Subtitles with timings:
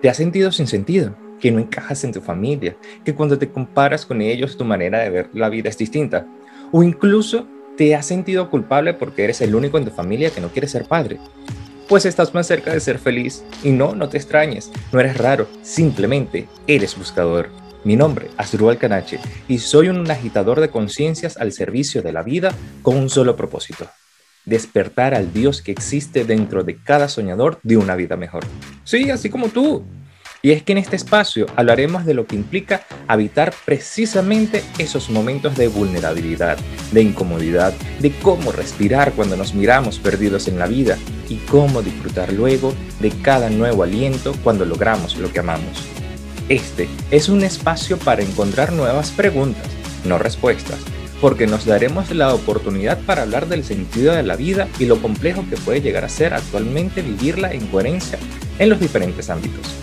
[0.00, 1.14] ¿Te has sentido sin sentido?
[1.38, 2.74] ¿Que no encajas en tu familia?
[3.04, 6.26] ¿Que cuando te comparas con ellos tu manera de ver la vida es distinta?
[6.72, 10.48] ¿O incluso te has sentido culpable porque eres el único en tu familia que no
[10.48, 11.18] quiere ser padre?
[11.86, 13.44] Pues estás más cerca de ser feliz.
[13.62, 17.50] Y no, no te extrañes, no eres raro, simplemente eres buscador.
[17.84, 22.54] Mi nombre, Asdrúbal Canache, y soy un agitador de conciencias al servicio de la vida
[22.80, 23.86] con un solo propósito.
[24.44, 28.44] Despertar al Dios que existe dentro de cada soñador de una vida mejor.
[28.84, 29.84] Sí, así como tú.
[30.42, 35.54] Y es que en este espacio hablaremos de lo que implica habitar precisamente esos momentos
[35.56, 36.56] de vulnerabilidad,
[36.92, 40.96] de incomodidad, de cómo respirar cuando nos miramos perdidos en la vida
[41.28, 45.86] y cómo disfrutar luego de cada nuevo aliento cuando logramos lo que amamos.
[46.48, 49.66] Este es un espacio para encontrar nuevas preguntas,
[50.06, 50.78] no respuestas,
[51.20, 55.44] porque nos daremos la oportunidad para hablar del sentido de la vida y lo complejo
[55.48, 58.18] que puede llegar a ser actualmente vivirla en coherencia
[58.58, 59.74] en los diferentes ámbitos.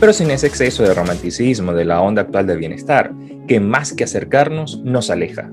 [0.00, 3.12] Pero sin ese exceso de romanticismo de la onda actual del bienestar,
[3.48, 5.50] que más que acercarnos nos aleja.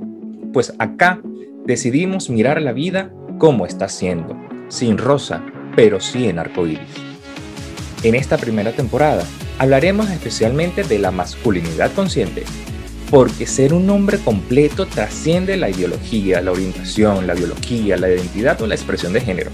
[0.54, 1.20] Pues acá
[1.66, 4.38] decidimos mirar la vida como está siendo,
[4.70, 5.44] sin rosa,
[5.76, 7.06] pero sí en arcoíris.
[8.04, 9.24] En esta primera temporada
[9.58, 12.44] hablaremos especialmente de la masculinidad consciente,
[13.16, 18.68] porque ser un hombre completo trasciende la ideología, la orientación, la biología, la identidad o
[18.68, 19.52] la expresión de género.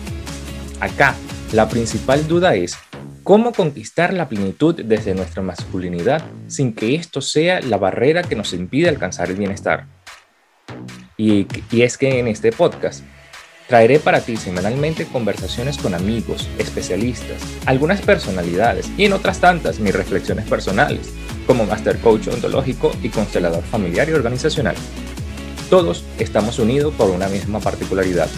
[0.79, 1.13] Acá,
[1.51, 2.75] la principal duda es
[3.21, 8.51] cómo conquistar la plenitud desde nuestra masculinidad sin que esto sea la barrera que nos
[8.53, 9.85] impide alcanzar el bienestar.
[11.15, 13.03] Y, es que en este podcast
[13.67, 19.95] Traeré para ti semanalmente conversaciones con amigos, especialistas, algunas personalidades y en otras tantas mis
[19.95, 21.13] reflexiones personales,
[21.51, 24.73] como Master Coach ontológico y constelador familiar y organizacional.
[25.69, 28.29] Todos estamos unidos por una misma particularidad.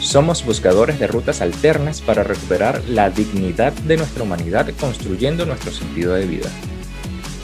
[0.00, 6.14] Somos buscadores de rutas alternas para recuperar la dignidad de nuestra humanidad construyendo nuestro sentido
[6.14, 6.48] de vida.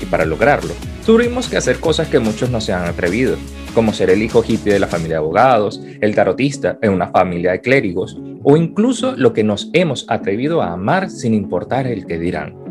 [0.01, 0.73] Y para lograrlo,
[1.05, 3.37] tuvimos que hacer cosas que muchos no se han atrevido,
[3.75, 7.53] como ser el hijo hippie de la familia de abogados, el tarotista en una familia
[7.53, 12.19] de clérigos, o incluso lo que nos hemos atrevido a amar sin importar el que
[12.19, 12.62] dirán.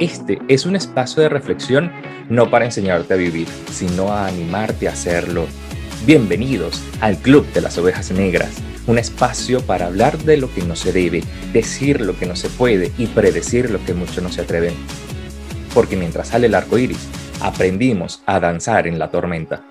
[0.00, 1.92] Este es un espacio de reflexión
[2.28, 5.46] no para enseñarte a vivir, sino a animarte a hacerlo.
[6.04, 8.56] Bienvenidos al Club de las Ovejas Negras,
[8.88, 11.22] un espacio para hablar de lo que no se debe,
[11.52, 14.74] decir lo que no se puede y predecir lo que muchos no se atreven.
[15.72, 17.08] Porque mientras sale el arco iris,
[17.40, 19.62] aprendimos a danzar en la tormenta.